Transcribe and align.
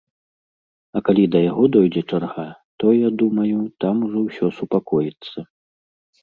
А 0.99 1.01
калі 1.09 1.25
да 1.35 1.39
яго 1.51 1.63
дойдзе 1.75 2.01
чарга, 2.09 2.45
то, 2.85 2.95
я 2.95 3.09
думаю, 3.23 3.59
там 3.87 3.95
ужо 4.09 4.19
ўсё 4.25 4.45
супакоіцца. 4.57 5.37